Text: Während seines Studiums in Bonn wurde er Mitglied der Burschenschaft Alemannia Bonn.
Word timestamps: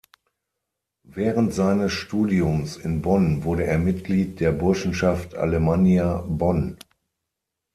Während 1.07 1.53
seines 1.53 1.91
Studiums 1.93 2.75
in 2.75 3.03
Bonn 3.03 3.43
wurde 3.43 3.65
er 3.67 3.77
Mitglied 3.77 4.39
der 4.39 4.51
Burschenschaft 4.51 5.35
Alemannia 5.35 6.25
Bonn. 6.27 6.79